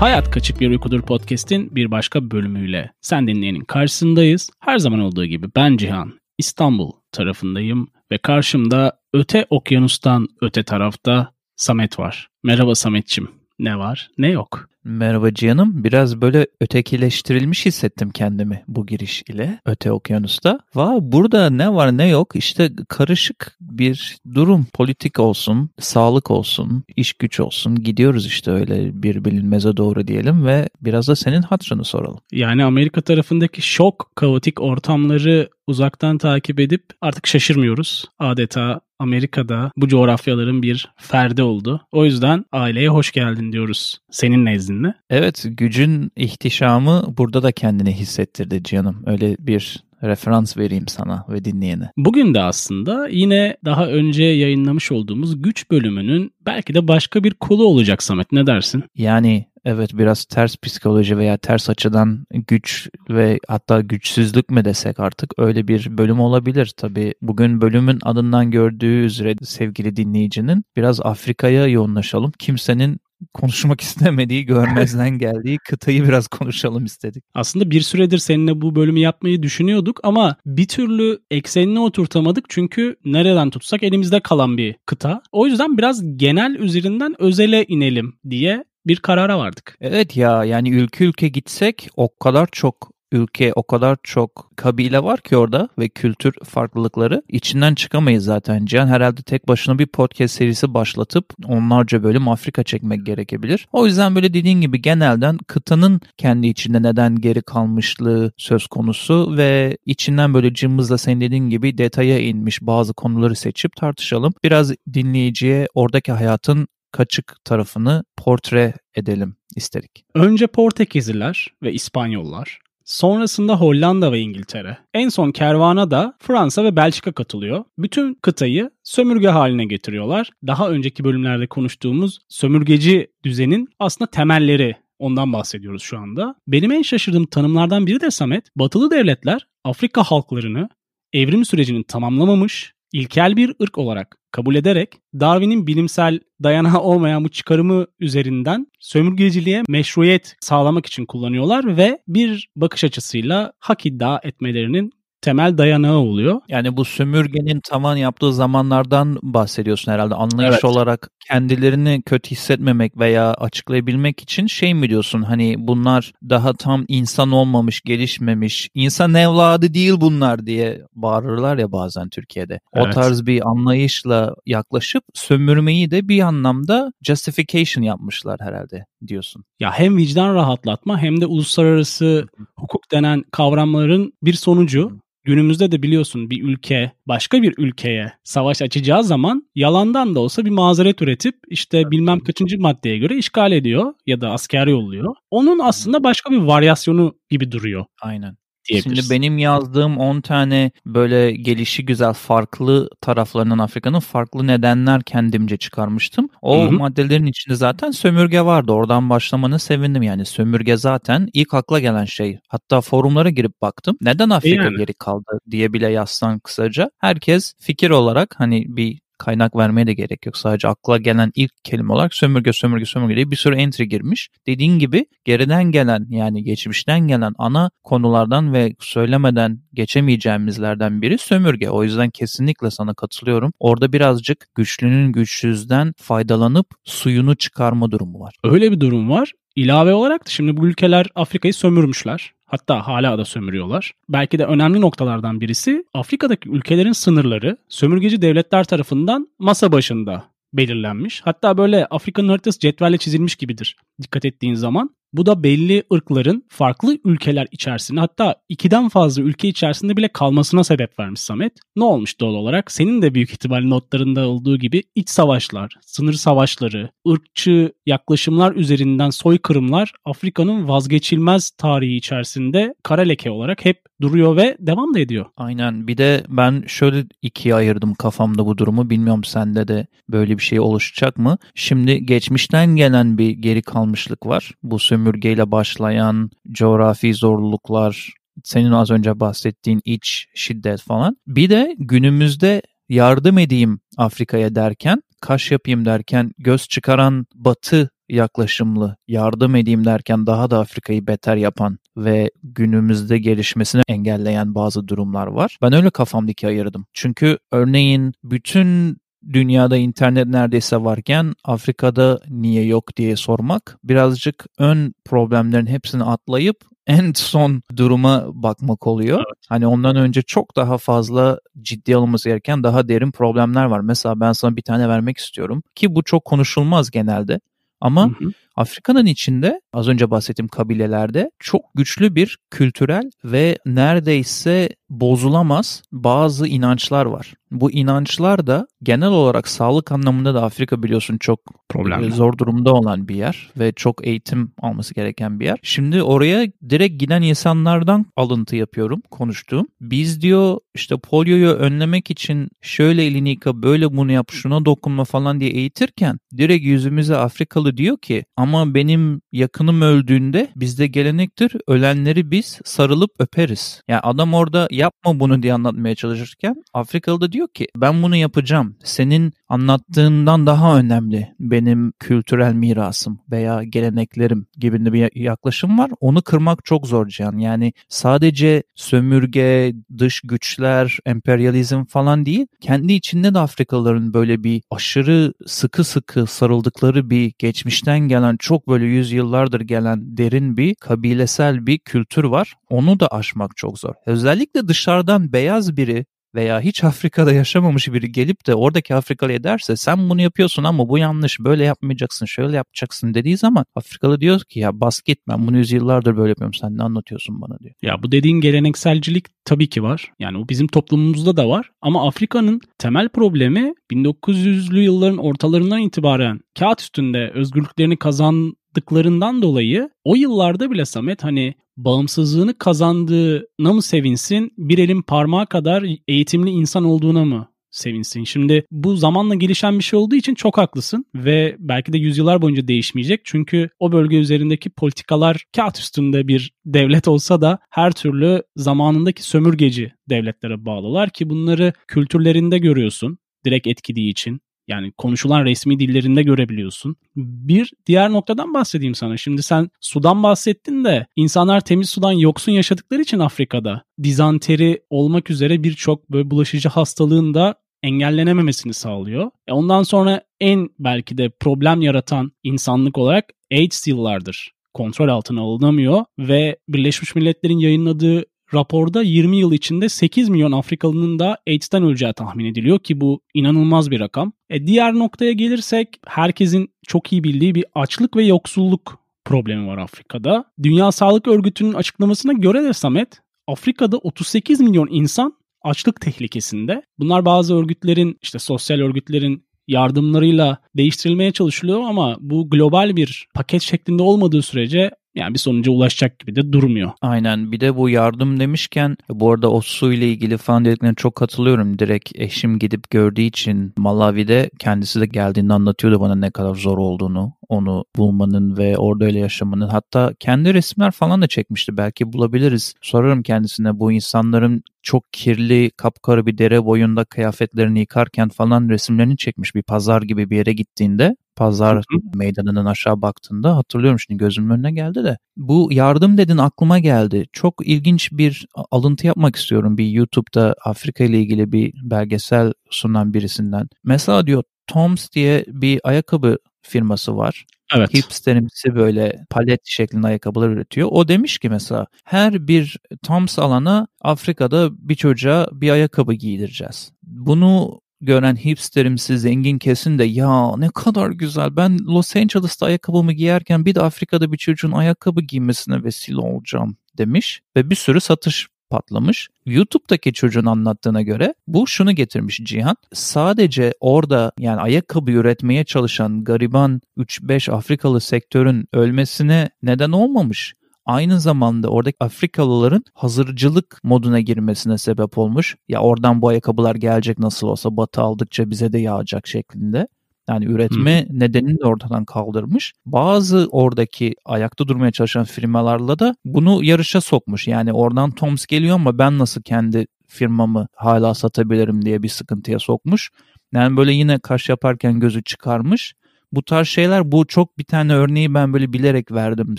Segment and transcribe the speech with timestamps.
[0.00, 4.50] Hayat Kaçık Bir Uykudur podcast'in bir başka bölümüyle sen dinleyenin karşısındayız.
[4.60, 11.98] Her zaman olduğu gibi ben Cihan, İstanbul tarafındayım ve karşımda öte okyanustan öte tarafta Samet
[11.98, 12.28] var.
[12.42, 13.28] Merhaba Sametçim.
[13.58, 14.68] Ne var ne yok.
[14.84, 15.84] Merhaba Cihan'ım.
[15.84, 20.60] Biraz böyle ötekileştirilmiş hissettim kendimi bu giriş ile öte okyanusta.
[20.74, 24.66] Va burada ne var ne yok işte karışık bir durum.
[24.72, 27.74] Politik olsun, sağlık olsun, iş güç olsun.
[27.74, 32.20] Gidiyoruz işte öyle bir bilinmeze doğru diyelim ve biraz da senin hatırını soralım.
[32.32, 38.04] Yani Amerika tarafındaki şok, kaotik ortamları uzaktan takip edip artık şaşırmıyoruz.
[38.18, 41.80] Adeta Amerika'da bu coğrafyaların bir ferdi oldu.
[41.92, 44.94] O yüzden aileye hoş geldin diyoruz senin nezdinde.
[45.10, 49.02] Evet gücün ihtişamı burada da kendini hissettirdi canım.
[49.06, 51.90] Öyle bir referans vereyim sana ve dinleyene.
[51.96, 57.64] Bugün de aslında yine daha önce yayınlamış olduğumuz güç bölümünün belki de başka bir kolu
[57.64, 58.84] olacak Samet ne dersin?
[58.94, 65.34] Yani evet biraz ters psikoloji veya ters açıdan güç ve hatta güçsüzlük mü desek artık
[65.38, 66.72] öyle bir bölüm olabilir.
[66.76, 72.32] Tabi bugün bölümün adından gördüğü üzere sevgili dinleyicinin biraz Afrika'ya yoğunlaşalım.
[72.38, 73.00] Kimsenin
[73.34, 77.24] konuşmak istemediği, görmezden geldiği kıtayı biraz konuşalım istedik.
[77.34, 83.50] Aslında bir süredir seninle bu bölümü yapmayı düşünüyorduk ama bir türlü eksenine oturtamadık çünkü nereden
[83.50, 85.22] tutsak elimizde kalan bir kıta.
[85.32, 89.76] O yüzden biraz genel üzerinden özele inelim diye bir karara vardık.
[89.80, 95.20] Evet ya yani ülke ülke gitsek o kadar çok ülke o kadar çok kabile var
[95.20, 98.66] ki orada ve kültür farklılıkları içinden çıkamayız zaten.
[98.66, 103.68] Cihan herhalde tek başına bir podcast serisi başlatıp onlarca bölüm Afrika çekmek gerekebilir.
[103.72, 109.78] O yüzden böyle dediğin gibi genelden kıtanın kendi içinde neden geri kalmışlığı söz konusu ve
[109.86, 114.32] içinden böyle cımbızla senin dediğin gibi detaya inmiş bazı konuları seçip tartışalım.
[114.44, 120.04] Biraz dinleyiciye oradaki hayatın kaçık tarafını portre edelim istedik.
[120.14, 122.58] Önce Portekizliler ve İspanyollar,
[122.90, 124.78] Sonrasında Hollanda ve İngiltere.
[124.94, 127.64] En son kervana da Fransa ve Belçika katılıyor.
[127.78, 130.30] Bütün kıtayı sömürge haline getiriyorlar.
[130.46, 136.34] Daha önceki bölümlerde konuştuğumuz sömürgeci düzenin aslında temelleri Ondan bahsediyoruz şu anda.
[136.48, 140.68] Benim en şaşırdığım tanımlardan biri de Samet, batılı devletler Afrika halklarını
[141.12, 147.86] evrim sürecini tamamlamamış, ilkel bir ırk olarak kabul ederek Darwin'in bilimsel dayanağı olmayan bu çıkarımı
[148.00, 154.92] üzerinden sömürgeciliğe meşruiyet sağlamak için kullanıyorlar ve bir bakış açısıyla hak iddia etmelerinin
[155.22, 156.40] temel dayanağı oluyor.
[156.48, 160.14] Yani bu sömürgenin tavan yaptığı zamanlardan bahsediyorsun herhalde.
[160.14, 160.64] Anlayış evet.
[160.64, 165.22] olarak kendilerini kötü hissetmemek veya açıklayabilmek için şey mi diyorsun?
[165.22, 172.08] Hani bunlar daha tam insan olmamış, gelişmemiş, insan evladı değil bunlar diye bağırırlar ya bazen
[172.08, 172.60] Türkiye'de.
[172.74, 172.86] Evet.
[172.86, 179.44] O tarz bir anlayışla yaklaşıp sömürmeyi de bir anlamda justification yapmışlar herhalde diyorsun.
[179.60, 186.30] Ya hem vicdan rahatlatma hem de uluslararası hukuk denen kavramların bir sonucu günümüzde de biliyorsun
[186.30, 191.90] bir ülke başka bir ülkeye savaş açacağı zaman yalandan da olsa bir mazeret üretip işte
[191.90, 195.14] bilmem kaçıncı maddeye göre işgal ediyor ya da asker yolluyor.
[195.30, 197.84] Onun aslında başka bir varyasyonu gibi duruyor.
[198.02, 198.36] Aynen
[198.82, 206.28] Şimdi benim yazdığım 10 tane böyle gelişi güzel farklı taraflarının Afrika'nın farklı nedenler kendimce çıkarmıştım.
[206.42, 206.72] O Hı-hı.
[206.72, 208.72] maddelerin içinde zaten sömürge vardı.
[208.72, 210.24] Oradan başlamanı sevindim yani.
[210.24, 212.38] Sömürge zaten ilk akla gelen şey.
[212.48, 213.96] Hatta forumlara girip baktım.
[214.00, 214.76] Neden Afrika yani.
[214.76, 216.90] geri kaldı diye bile yazsan kısaca.
[216.98, 220.36] Herkes fikir olarak hani bir kaynak vermeye de gerek yok.
[220.36, 224.28] Sadece akla gelen ilk kelime olarak sömürge sömürge sömürge diye bir sürü entry girmiş.
[224.46, 231.70] Dediğin gibi geriden gelen yani geçmişten gelen ana konulardan ve söylemeden geçemeyeceğimizlerden biri sömürge.
[231.70, 233.52] O yüzden kesinlikle sana katılıyorum.
[233.58, 238.34] Orada birazcık güçlünün güçsüzden faydalanıp suyunu çıkarma durumu var.
[238.44, 239.32] Öyle bir durum var.
[239.56, 242.32] İlave olarak da şimdi bu ülkeler Afrika'yı sömürmüşler.
[242.50, 243.92] Hatta hala da sömürüyorlar.
[244.08, 251.20] Belki de önemli noktalardan birisi Afrika'daki ülkelerin sınırları sömürgeci devletler tarafından masa başında belirlenmiş.
[251.24, 254.90] Hatta böyle Afrika'nın haritası cetvelle çizilmiş gibidir dikkat ettiğin zaman.
[255.12, 260.98] Bu da belli ırkların farklı ülkeler içerisinde hatta ikiden fazla ülke içerisinde bile kalmasına sebep
[260.98, 261.52] vermiş Samet.
[261.76, 262.70] Ne olmuş doğal olarak?
[262.70, 269.92] Senin de büyük ihtimal notlarında olduğu gibi iç savaşlar, sınır savaşları, ırkçı yaklaşımlar üzerinden soykırımlar
[270.04, 275.26] Afrika'nın vazgeçilmez tarihi içerisinde kara leke olarak hep duruyor ve devam da ediyor.
[275.36, 275.86] Aynen.
[275.86, 278.90] Bir de ben şöyle ikiye ayırdım kafamda bu durumu.
[278.90, 281.38] Bilmiyorum sende de böyle bir şey oluşacak mı?
[281.54, 284.52] Şimdi geçmişten gelen bir geri kalmışlık var.
[284.62, 288.14] Bu sömürgeyle başlayan coğrafi zorluklar,
[288.44, 291.16] senin az önce bahsettiğin iç şiddet falan.
[291.26, 299.56] Bir de günümüzde yardım edeyim Afrika'ya derken, kaş yapayım derken göz çıkaran batı yaklaşımlı, yardım
[299.56, 305.58] edeyim derken daha da Afrika'yı beter yapan ve günümüzde gelişmesini engelleyen bazı durumlar var.
[305.62, 306.86] Ben öyle kafamdaki ayırdım.
[306.92, 308.96] Çünkü örneğin bütün
[309.32, 316.56] dünyada internet neredeyse varken Afrika'da niye yok diye sormak birazcık ön problemlerin hepsini atlayıp
[316.86, 319.18] en son duruma bakmak oluyor.
[319.18, 319.44] Evet.
[319.48, 323.80] Hani ondan önce çok daha fazla ciddi alınması gereken daha derin problemler var.
[323.80, 327.40] Mesela ben sana bir tane vermek istiyorum ki bu çok konuşulmaz genelde.
[327.80, 328.30] Ama hı hı.
[328.56, 337.06] Afrika'nın içinde az önce bahsettiğim kabilelerde çok güçlü bir kültürel ve neredeyse bozulamaz bazı inançlar
[337.06, 337.34] var.
[337.50, 342.12] Bu inançlar da genel olarak sağlık anlamında da Afrika biliyorsun çok Problemli.
[342.12, 345.58] zor durumda olan bir yer ve çok eğitim alması gereken bir yer.
[345.62, 349.66] Şimdi oraya direkt giden insanlardan alıntı yapıyorum konuştuğum.
[349.80, 355.40] Biz diyor işte polioyu önlemek için şöyle elini yıka böyle bunu yap şuna dokunma falan
[355.40, 362.60] diye eğitirken direkt yüzümüze Afrikalı diyor ki ama benim yakınım öldüğünde bizde gelenektir ölenleri biz
[362.64, 363.82] sarılıp öperiz.
[363.88, 368.76] Yani adam orada yapma bunu diye anlatmaya çalışırken Afrikalı da diyor ki ben bunu yapacağım.
[368.84, 375.90] Senin anlattığından daha önemli benim kültürel mirasım veya geleneklerim gibi bir yaklaşım var.
[376.00, 377.38] Onu kırmak çok zor Can.
[377.38, 382.46] Yani sadece sömürge, dış güçler, emperyalizm falan değil.
[382.60, 388.84] Kendi içinde de Afrikalıların böyle bir aşırı sıkı sıkı sarıldıkları bir geçmişten gelen çok böyle
[388.84, 392.54] yüzyıllardır gelen derin bir kabilesel bir kültür var.
[392.70, 393.94] Onu da aşmak çok zor.
[394.06, 400.10] Özellikle dışarıdan beyaz biri veya hiç Afrika'da yaşamamış biri gelip de oradaki Afrikalı ederse sen
[400.10, 404.80] bunu yapıyorsun ama bu yanlış böyle yapmayacaksın şöyle yapacaksın dediği zaman Afrikalı diyor ki ya
[404.80, 407.74] bas git bunu yüzyıllardır böyle yapıyorum sen ne anlatıyorsun bana diyor.
[407.82, 410.12] Ya bu dediğin gelenekselcilik tabii ki var.
[410.18, 416.80] Yani o bizim toplumumuzda da var ama Afrika'nın temel problemi 1900'lü yılların ortalarından itibaren kağıt
[416.80, 425.02] üstünde özgürlüklerini kazandıklarından dolayı o yıllarda bile Samet hani bağımsızlığını kazandığına mı sevinsin, bir elin
[425.02, 428.24] parmağı kadar eğitimli insan olduğuna mı sevinsin.
[428.24, 432.68] Şimdi bu zamanla gelişen bir şey olduğu için çok haklısın ve belki de yüzyıllar boyunca
[432.68, 433.20] değişmeyecek.
[433.24, 439.92] Çünkü o bölge üzerindeki politikalar kağıt üstünde bir devlet olsa da her türlü zamanındaki sömürgeci
[440.10, 444.40] devletlere bağlılar ki bunları kültürlerinde görüyorsun direkt etkilediği için.
[444.70, 446.96] Yani konuşulan resmi dillerinde görebiliyorsun.
[447.16, 449.16] Bir diğer noktadan bahsedeyim sana.
[449.16, 455.64] Şimdi sen sudan bahsettin de insanlar temiz sudan yoksun yaşadıkları için Afrika'da dizanteri olmak üzere
[455.64, 459.30] birçok böyle bulaşıcı hastalığın da engellenememesini sağlıyor.
[459.48, 466.04] E ondan sonra en belki de problem yaratan insanlık olarak AIDS yıllardır kontrol altına alınamıyor
[466.18, 468.24] ve Birleşmiş Milletler'in yayınladığı
[468.54, 473.90] raporda 20 yıl içinde 8 milyon Afrikalının da AIDS'ten öleceği tahmin ediliyor ki bu inanılmaz
[473.90, 474.32] bir rakam.
[474.50, 480.44] E diğer noktaya gelirsek herkesin çok iyi bildiği bir açlık ve yoksulluk problemi var Afrika'da.
[480.62, 486.82] Dünya Sağlık Örgütü'nün açıklamasına göre de Samet Afrika'da 38 milyon insan açlık tehlikesinde.
[486.98, 494.02] Bunlar bazı örgütlerin işte sosyal örgütlerin yardımlarıyla değiştirilmeye çalışılıyor ama bu global bir paket şeklinde
[494.02, 496.90] olmadığı sürece yani bir sonuca ulaşacak gibi de durmuyor.
[497.02, 501.14] Aynen bir de bu yardım demişken bu arada o su ile ilgili falan dediklerine çok
[501.14, 501.78] katılıyorum.
[501.78, 507.32] Direkt eşim gidip gördüğü için Malawi'de kendisi de geldiğinde anlatıyordu bana ne kadar zor olduğunu
[507.50, 509.68] onu bulmanın ve orada öyle yaşamanın.
[509.68, 511.76] Hatta kendi resimler falan da çekmişti.
[511.76, 512.74] Belki bulabiliriz.
[512.82, 519.54] Sorarım kendisine bu insanların çok kirli kapkara bir dere boyunda kıyafetlerini yıkarken falan resimlerini çekmiş
[519.54, 522.18] bir pazar gibi bir yere gittiğinde pazar hı hı.
[522.18, 525.18] meydanından aşağı baktığında hatırlıyorum şimdi gözümün önüne geldi de.
[525.36, 527.26] Bu yardım dedin aklıma geldi.
[527.32, 533.68] Çok ilginç bir alıntı yapmak istiyorum bir YouTube'da Afrika ile ilgili bir belgesel sunan birisinden.
[533.84, 537.46] Mesela diyor Toms diye bir ayakkabı firması var.
[537.76, 537.94] Evet.
[537.94, 540.88] Hipsterimsi böyle palet şeklinde ayakkabılar üretiyor.
[540.92, 546.92] O demiş ki mesela her bir Toms alana Afrika'da bir çocuğa bir ayakkabı giydireceğiz.
[547.02, 553.64] Bunu gören hipsterimsi zengin kesin de ya ne kadar güzel ben Los Angeles'ta ayakkabımı giyerken
[553.64, 559.28] bir de Afrika'da bir çocuğun ayakkabı giymesine vesile olacağım demiş ve bir sürü satış patlamış.
[559.46, 562.76] YouTube'daki çocuğun anlattığına göre bu şunu getirmiş Cihan.
[562.92, 570.54] Sadece orada yani ayakkabı üretmeye çalışan gariban 3-5 Afrikalı sektörün ölmesine neden olmamış
[570.90, 575.56] aynı zamanda oradaki Afrikalıların hazırcılık moduna girmesine sebep olmuş.
[575.68, 579.88] Ya oradan bu ayakkabılar gelecek nasıl olsa batı aldıkça bize de yağacak şeklinde.
[580.30, 581.20] Yani üretme hmm.
[581.20, 582.72] nedenini de ortadan kaldırmış.
[582.86, 587.48] Bazı oradaki ayakta durmaya çalışan firmalarla da bunu yarışa sokmuş.
[587.48, 593.10] Yani oradan Toms geliyor ama ben nasıl kendi firmamı hala satabilirim diye bir sıkıntıya sokmuş.
[593.52, 595.94] Yani böyle yine kaş yaparken gözü çıkarmış.
[596.32, 599.58] Bu tarz şeyler bu çok bir tane örneği ben böyle bilerek verdim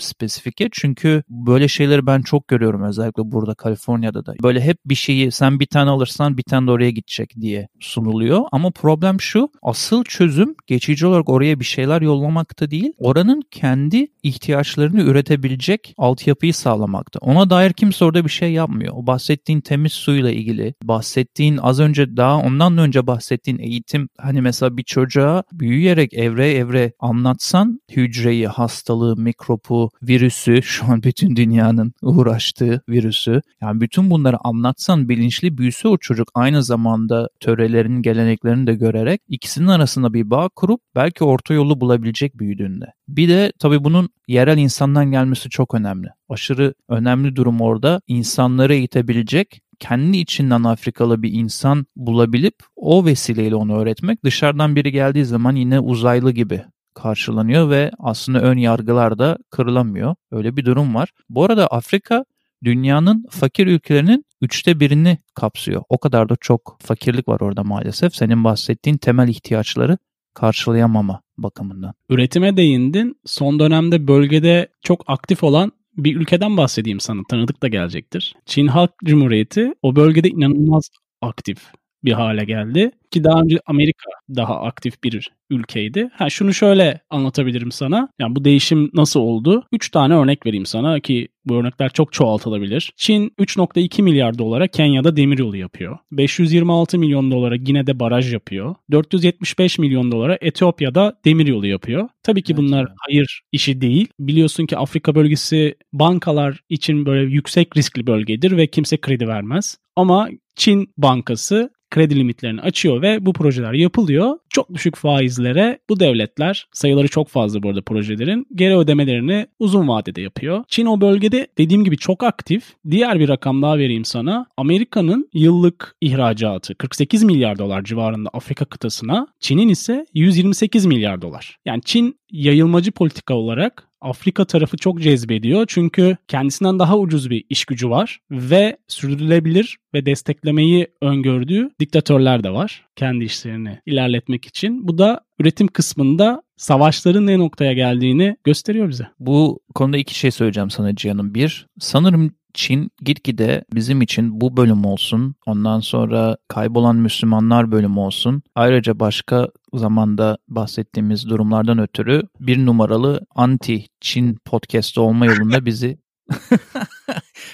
[0.00, 0.68] spesifike.
[0.72, 4.34] Çünkü böyle şeyleri ben çok görüyorum özellikle burada Kaliforniya'da da.
[4.42, 8.42] Böyle hep bir şeyi sen bir tane alırsan bir tane de oraya gidecek diye sunuluyor.
[8.52, 12.92] Ama problem şu asıl çözüm geçici olarak oraya bir şeyler yollamakta değil.
[12.98, 17.18] Oranın kendi ihtiyaçlarını üretebilecek altyapıyı sağlamakta.
[17.22, 18.94] Ona dair kimse orada bir şey yapmıyor.
[18.96, 24.76] O bahsettiğin temiz suyla ilgili, bahsettiğin az önce daha ondan önce bahsettiğin eğitim hani mesela
[24.76, 32.82] bir çocuğa büyüyerek evre evre anlatsan hücreyi, hastalığı, mikropu, virüsü şu an bütün dünyanın uğraştığı
[32.88, 39.20] virüsü yani bütün bunları anlatsan bilinçli büyüse o çocuk aynı zamanda törelerin, geleneklerini de görerek
[39.28, 42.86] ikisinin arasında bir bağ kurup belki orta yolu bulabilecek büyüdüğünde.
[43.08, 46.08] Bir de tabii bunun yerel insandan gelmesi çok önemli.
[46.28, 53.78] Aşırı önemli durum orada insanları eğitebilecek kendi içinden Afrikalı bir insan bulabilip o vesileyle onu
[53.78, 56.62] öğretmek dışarıdan biri geldiği zaman yine uzaylı gibi
[56.94, 60.14] karşılanıyor ve aslında ön yargılar da kırılamıyor.
[60.30, 61.08] Öyle bir durum var.
[61.28, 62.24] Bu arada Afrika
[62.64, 65.82] dünyanın fakir ülkelerinin üçte birini kapsıyor.
[65.88, 68.14] O kadar da çok fakirlik var orada maalesef.
[68.14, 69.98] Senin bahsettiğin temel ihtiyaçları
[70.34, 71.94] karşılayamama bakımından.
[72.08, 73.16] Üretime değindin.
[73.24, 77.22] Son dönemde bölgede çok aktif olan bir ülkeden bahsedeyim sana.
[77.28, 78.34] Tanıdık da gelecektir.
[78.46, 80.88] Çin Halk Cumhuriyeti o bölgede inanılmaz
[81.20, 81.58] aktif
[82.04, 82.90] bir hale geldi.
[83.10, 86.10] Ki daha önce Amerika daha aktif bir ülkeydi.
[86.14, 88.08] Ha şunu şöyle anlatabilirim sana.
[88.18, 89.64] Yani bu değişim nasıl oldu?
[89.72, 92.92] 3 tane örnek vereyim sana ki bu örnekler çok çoğaltılabilir.
[92.96, 95.98] Çin 3.2 milyar dolara Kenya'da demiryolu yapıyor.
[96.12, 98.74] 526 milyon dolara Gine'de baraj yapıyor.
[98.90, 102.08] 475 milyon dolara Etiyopya'da demiryolu yapıyor.
[102.22, 104.08] Tabii ki bunlar hayır işi değil.
[104.20, 109.78] Biliyorsun ki Afrika bölgesi bankalar için böyle yüksek riskli bölgedir ve kimse kredi vermez.
[109.96, 114.38] Ama Çin Bankası kredi limitlerini açıyor ve bu projeler yapılıyor.
[114.48, 120.20] Çok düşük faizlere bu devletler sayıları çok fazla bu arada projelerin geri ödemelerini uzun vadede
[120.20, 120.64] yapıyor.
[120.68, 122.64] Çin o bölgede dediğim gibi çok aktif.
[122.90, 124.46] Diğer bir rakam daha vereyim sana.
[124.56, 129.26] Amerika'nın yıllık ihracatı 48 milyar dolar civarında Afrika kıtasına.
[129.40, 131.56] Çin'in ise 128 milyar dolar.
[131.64, 135.64] Yani Çin yayılmacı politika olarak Afrika tarafı çok cezbediyor.
[135.68, 142.50] Çünkü kendisinden daha ucuz bir iş gücü var ve sürdürülebilir ve desteklemeyi öngördüğü diktatörler de
[142.50, 144.88] var kendi işlerini ilerletmek için.
[144.88, 149.06] Bu da üretim kısmında savaşların ne noktaya geldiğini gösteriyor bize.
[149.18, 151.34] Bu konuda iki şey söyleyeceğim sana Cihan'ım.
[151.34, 158.42] Bir, sanırım Çin gitgide bizim için bu bölüm olsun, ondan sonra kaybolan Müslümanlar bölümü olsun,
[158.54, 165.98] ayrıca başka zamanda bahsettiğimiz durumlardan ötürü bir numaralı anti-Çin podcast olma yolunda bizi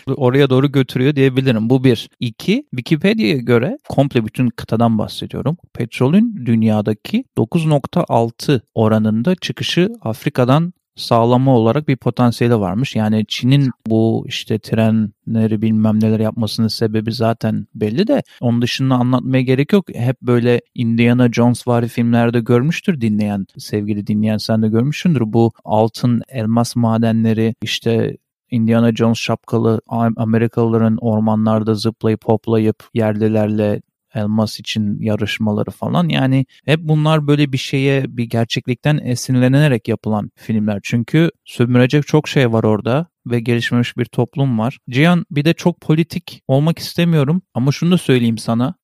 [0.06, 1.70] oraya doğru götürüyor diyebilirim.
[1.70, 2.08] Bu bir.
[2.20, 5.56] İki, Wikipedia'ya göre komple bütün kıtadan bahsediyorum.
[5.74, 12.96] Petrolün dünyadaki 9.6 oranında çıkışı Afrika'dan sağlama olarak bir potansiyeli varmış.
[12.96, 19.42] Yani Çin'in bu işte trenleri bilmem neler yapmasının sebebi zaten belli de onun dışında anlatmaya
[19.42, 19.84] gerek yok.
[19.94, 25.22] Hep böyle Indiana Jones vari filmlerde görmüştür dinleyen, sevgili dinleyen sen de görmüşsündür.
[25.26, 28.16] Bu altın elmas madenleri işte
[28.50, 29.80] Indiana Jones şapkalı
[30.16, 33.82] Amerikalıların ormanlarda zıplayıp hoplayıp yerlilerle
[34.18, 36.08] elmas için yarışmaları falan.
[36.08, 40.80] Yani hep bunlar böyle bir şeye bir gerçeklikten esinlenerek yapılan filmler.
[40.82, 44.78] Çünkü sömürecek çok şey var orada ve gelişmemiş bir toplum var.
[44.90, 48.74] Cihan bir de çok politik olmak istemiyorum ama şunu da söyleyeyim sana.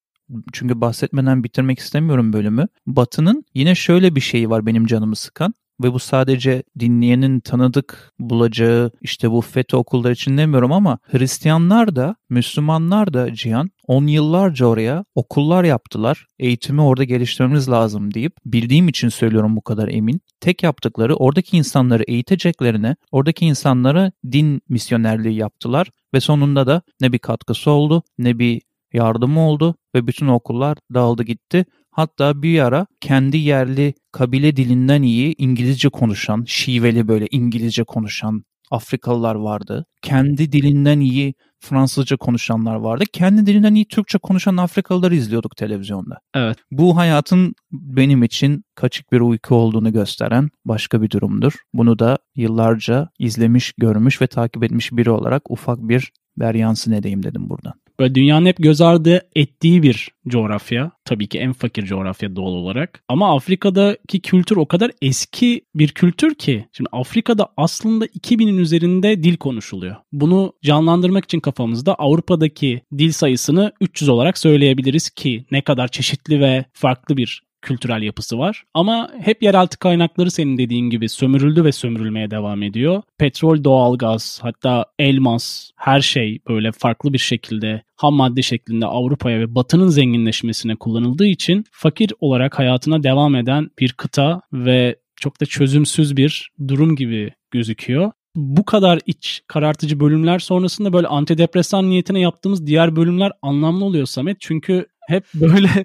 [0.52, 2.66] Çünkü bahsetmeden bitirmek istemiyorum bölümü.
[2.86, 8.90] Batı'nın yine şöyle bir şeyi var benim canımı sıkan ve bu sadece dinleyenin tanıdık bulacağı
[9.00, 15.04] işte bu FETÖ okulları için demiyorum ama Hristiyanlar da Müslümanlar da Cihan on yıllarca oraya
[15.14, 16.26] okullar yaptılar.
[16.38, 20.20] Eğitimi orada geliştirmemiz lazım deyip bildiğim için söylüyorum bu kadar emin.
[20.40, 27.18] Tek yaptıkları oradaki insanları eğiteceklerine oradaki insanlara din misyonerliği yaptılar ve sonunda da ne bir
[27.18, 28.62] katkısı oldu ne bir
[28.92, 31.64] yardımı oldu ve bütün okullar dağıldı gitti.
[31.94, 39.34] Hatta bir ara kendi yerli kabile dilinden iyi İngilizce konuşan, şiveli böyle İngilizce konuşan Afrikalılar
[39.34, 39.86] vardı.
[40.02, 43.04] Kendi dilinden iyi Fransızca konuşanlar vardı.
[43.12, 46.18] Kendi dilinden iyi Türkçe konuşan Afrikalıları izliyorduk televizyonda.
[46.34, 46.58] Evet.
[46.70, 51.52] Bu hayatın benim için kaçık bir uyku olduğunu gösteren başka bir durumdur.
[51.74, 57.50] Bunu da yıllarca izlemiş, görmüş ve takip etmiş biri olarak ufak bir veryansın edeyim dedim
[57.50, 60.90] buradan böyle dünyanın hep göz ardı ettiği bir coğrafya.
[61.04, 63.02] Tabii ki en fakir coğrafya doğal olarak.
[63.08, 66.66] Ama Afrika'daki kültür o kadar eski bir kültür ki.
[66.72, 69.96] Şimdi Afrika'da aslında 2000'in üzerinde dil konuşuluyor.
[70.12, 76.64] Bunu canlandırmak için kafamızda Avrupa'daki dil sayısını 300 olarak söyleyebiliriz ki ne kadar çeşitli ve
[76.72, 78.64] farklı bir kültürel yapısı var.
[78.74, 83.02] Ama hep yeraltı kaynakları senin dediğin gibi sömürüldü ve sömürülmeye devam ediyor.
[83.18, 89.54] Petrol, doğalgaz, hatta elmas, her şey böyle farklı bir şekilde ham madde şeklinde Avrupa'ya ve
[89.54, 96.16] Batı'nın zenginleşmesine kullanıldığı için fakir olarak hayatına devam eden bir kıta ve çok da çözümsüz
[96.16, 102.96] bir durum gibi gözüküyor bu kadar iç karartıcı bölümler sonrasında böyle antidepresan niyetine yaptığımız diğer
[102.96, 104.36] bölümler anlamlı oluyor Samet.
[104.40, 105.84] Çünkü hep böyle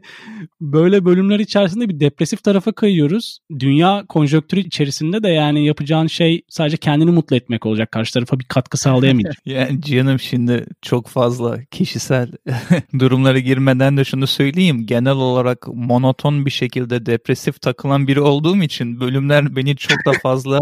[0.61, 3.39] böyle bölümler içerisinde bir depresif tarafa kayıyoruz.
[3.59, 7.91] Dünya konjonktürü içerisinde de yani yapacağın şey sadece kendini mutlu etmek olacak.
[7.91, 9.35] Karşı tarafa bir katkı sağlayamayacak.
[9.45, 12.31] yani canım şimdi çok fazla kişisel
[12.99, 14.85] durumlara girmeden de şunu söyleyeyim.
[14.85, 20.59] Genel olarak monoton bir şekilde depresif takılan biri olduğum için bölümler beni çok da fazla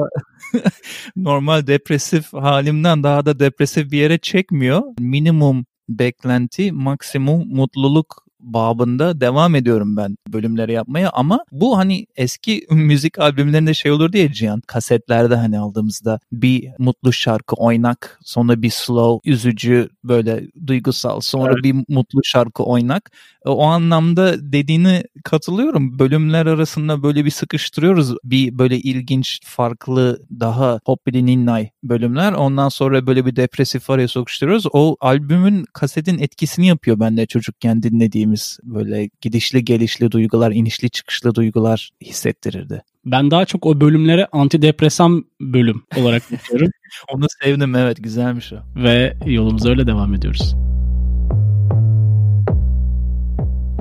[1.15, 4.81] normal depresif halimden daha da depresif bir yere çekmiyor.
[4.99, 13.19] Minimum beklenti, maksimum mutluluk babında devam ediyorum ben bölümleri yapmaya ama bu hani eski müzik
[13.19, 19.31] albümlerinde şey olur diye Cihan kasetlerde hani aldığımızda bir mutlu şarkı oynak sonra bir slow
[19.31, 21.63] üzücü böyle duygusal sonra evet.
[21.63, 23.11] bir mutlu şarkı oynak
[23.49, 31.25] o anlamda dediğini katılıyorum bölümler arasında böyle bir sıkıştırıyoruz bir böyle ilginç farklı daha hoppidi
[31.25, 37.25] ninnay bölümler ondan sonra böyle bir depresif araya sokuşturuyoruz o albümün kasetin etkisini yapıyor bende
[37.25, 42.83] çocukken dinlediğimiz böyle gidişli gelişli duygular, inişli çıkışlı duygular hissettirirdi.
[43.05, 46.69] Ben daha çok o bölümlere antidepresan bölüm olarak bakıyorum.
[47.13, 48.55] Onu sevdim evet güzelmiş o.
[48.75, 50.55] Ve yolumuza öyle devam ediyoruz.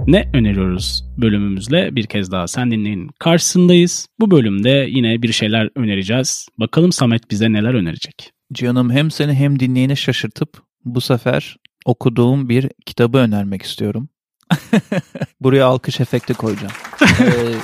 [0.07, 4.09] Ne öneriyoruz bölümümüzle bir kez daha sen dinleyin karşısındayız.
[4.21, 6.49] Bu bölümde yine bir şeyler önereceğiz.
[6.59, 8.33] Bakalım Samet bize neler önerecek.
[8.53, 14.09] Canım hem seni hem dinleyeni şaşırtıp bu sefer okuduğum bir kitabı önermek istiyorum.
[15.41, 16.73] Buraya alkış efekti koyacağım.
[17.21, 17.55] ee,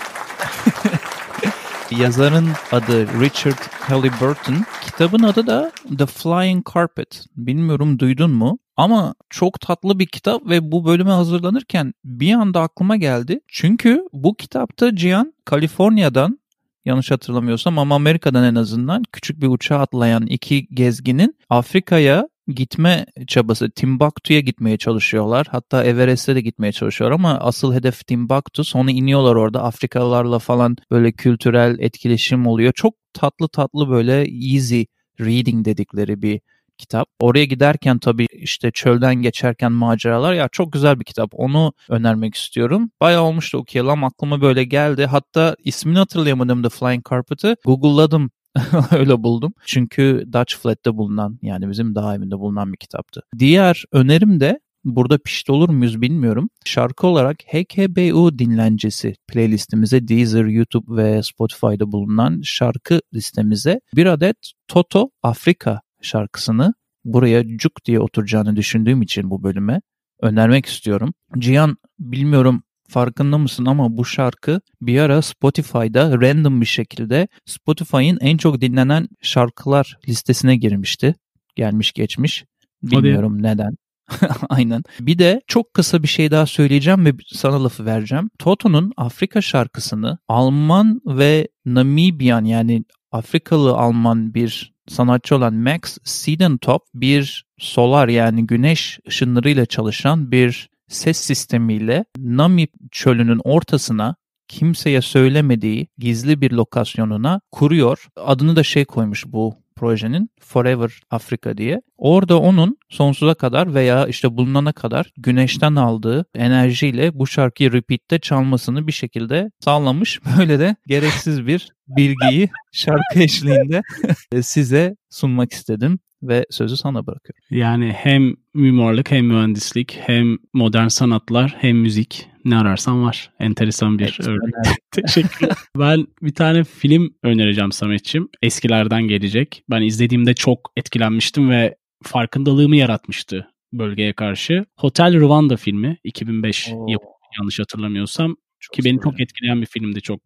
[2.02, 4.64] yazarın adı Richard Halliburton.
[5.02, 7.24] Kitabın adı da The Flying Carpet.
[7.36, 8.58] Bilmiyorum duydun mu?
[8.76, 13.40] Ama çok tatlı bir kitap ve bu bölüme hazırlanırken bir anda aklıma geldi.
[13.48, 16.38] Çünkü bu kitapta Cihan Kaliforniya'dan
[16.84, 23.70] yanlış hatırlamıyorsam ama Amerika'dan en azından küçük bir uçağa atlayan iki gezginin Afrika'ya gitme çabası
[23.70, 25.46] Timbuktu'ya gitmeye çalışıyorlar.
[25.50, 28.64] Hatta Everest'e de gitmeye çalışıyorlar ama asıl hedef Timbuktu.
[28.64, 32.72] Sonra iniyorlar orada Afrikalılarla falan böyle kültürel etkileşim oluyor.
[32.72, 34.12] Çok tatlı tatlı böyle
[34.52, 34.82] easy
[35.20, 36.40] reading dedikleri bir
[36.78, 37.08] kitap.
[37.20, 41.30] Oraya giderken tabii işte çölden geçerken maceralar ya çok güzel bir kitap.
[41.34, 42.90] Onu önermek istiyorum.
[43.00, 45.06] Bayağı olmuştu okuyalım aklıma böyle geldi.
[45.06, 47.56] Hatta ismini hatırlayamadım The Flying Carpet'ı.
[47.64, 48.30] Google'ladım
[48.90, 49.54] öyle buldum.
[49.66, 53.22] Çünkü Dutch Flat'te bulunan yani bizim daha evinde bulunan bir kitaptı.
[53.38, 56.50] Diğer önerim de burada pişti olur muyuz bilmiyorum.
[56.64, 64.36] Şarkı olarak HKBU dinlencesi playlistimize Deezer, YouTube ve Spotify'da bulunan şarkı listemize bir adet
[64.68, 69.80] Toto Afrika şarkısını buraya cuk diye oturacağını düşündüğüm için bu bölüme
[70.20, 71.14] önermek istiyorum.
[71.38, 78.36] Cihan bilmiyorum farkında mısın ama bu şarkı bir ara Spotify'da random bir şekilde Spotify'ın en
[78.36, 81.14] çok dinlenen şarkılar listesine girmişti.
[81.56, 82.44] Gelmiş geçmiş.
[82.82, 83.42] Bilmiyorum Hadi.
[83.42, 83.76] neden.
[84.48, 84.82] Aynen.
[85.00, 88.30] Bir de çok kısa bir şey daha söyleyeceğim ve sana lafı vereceğim.
[88.38, 97.44] Toto'nun Afrika şarkısını Alman ve Namibian yani Afrikalı Alman bir sanatçı olan Max Siedentop bir
[97.58, 104.14] solar yani güneş ışınlarıyla çalışan bir ses sistemiyle Nami çölünün ortasına
[104.48, 108.06] kimseye söylemediği gizli bir lokasyonuna kuruyor.
[108.16, 111.82] Adını da şey koymuş bu projenin Forever Africa diye.
[111.96, 118.86] Orada onun sonsuza kadar veya işte bulunana kadar güneşten aldığı enerjiyle bu şarkıyı repeat'te çalmasını
[118.86, 120.20] bir şekilde sağlamış.
[120.38, 123.82] Böyle de gereksiz bir bilgiyi şarkı eşliğinde
[124.42, 127.42] size sunmak istedim ve sözü sana bırakıyorum.
[127.50, 133.30] Yani hem mimarlık hem mühendislik hem modern sanatlar hem müzik ne ararsan var.
[133.40, 134.54] Enteresan bir evet, örnek.
[134.90, 135.56] Teşekkürler.
[135.78, 138.28] ben bir tane film önereceğim Samet'ciğim.
[138.42, 139.64] Eskilerden gelecek.
[139.70, 144.64] Ben izlediğimde çok etkilenmiştim ve farkındalığımı yaratmıştı bölgeye karşı.
[144.78, 148.36] Hotel Rwanda filmi 2005 yapımı yanlış hatırlamıyorsam.
[148.60, 150.20] Çok ki beni çok etkileyen bir filmdi çok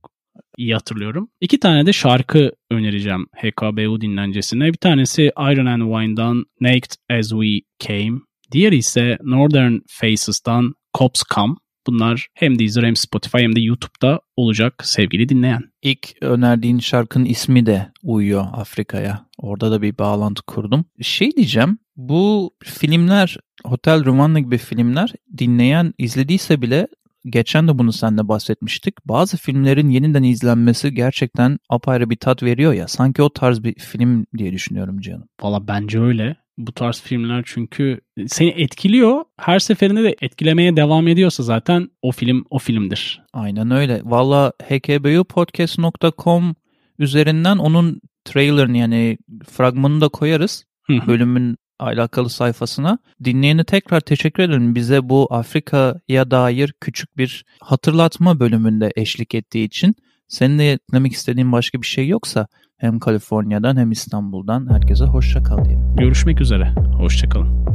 [0.57, 1.29] iyi hatırlıyorum.
[1.41, 4.67] İki tane de şarkı önereceğim HKBU dinlencesine.
[4.67, 8.21] Bir tanesi Iron and Wine'dan Naked As We Came.
[8.53, 11.55] Diğeri ise Northern Faces'dan Cops Come.
[11.87, 15.63] Bunlar hem Deezer hem Spotify hem de YouTube'da olacak sevgili dinleyen.
[15.83, 19.27] İlk önerdiğin şarkının ismi de uyuyor Afrika'ya.
[19.39, 20.85] Orada da bir bağlantı kurdum.
[21.03, 26.89] Şey diyeceğim, bu filmler, Hotel Rwanda gibi filmler dinleyen izlediyse bile
[27.31, 28.95] geçen de bunu seninle bahsetmiştik.
[29.05, 32.89] Bazı filmlerin yeniden izlenmesi gerçekten apayrı bir tat veriyor ya.
[32.89, 35.29] Sanki o tarz bir film diye düşünüyorum canım.
[35.43, 36.37] Valla bence öyle.
[36.59, 39.25] Bu tarz filmler çünkü seni etkiliyor.
[39.37, 43.23] Her seferinde de etkilemeye devam ediyorsa zaten o film o filmdir.
[43.33, 44.01] Aynen öyle.
[44.05, 46.55] Valla hkbupodcast.com
[46.99, 49.19] üzerinden onun trailerını yani
[49.51, 50.65] fragmanını da koyarız.
[51.07, 52.99] Bölümün alakalı sayfasına.
[53.25, 54.75] Dinleyene tekrar teşekkür ederim.
[54.75, 59.95] Bize bu Afrika'ya dair küçük bir hatırlatma bölümünde eşlik ettiği için.
[60.29, 65.65] Senin de eklemek istediğin başka bir şey yoksa hem Kaliforniya'dan hem İstanbul'dan herkese hoşça kal
[65.65, 65.97] diyelim.
[65.97, 66.75] Görüşmek üzere.
[66.99, 67.67] Hoşça kalın.